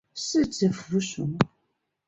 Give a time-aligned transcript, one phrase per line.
[0.15, 1.29] 四指蝠属。